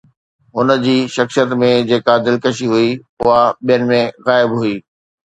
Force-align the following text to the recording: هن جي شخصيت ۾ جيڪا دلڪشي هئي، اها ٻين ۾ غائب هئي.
هن 0.55 0.69
جي 0.83 0.93
شخصيت 1.15 1.51
۾ 1.63 1.67
جيڪا 1.91 2.15
دلڪشي 2.27 2.67
هئي، 2.73 2.87
اها 3.25 3.43
ٻين 3.65 3.81
۾ 3.91 3.99
غائب 4.29 4.51
هئي. 4.61 4.73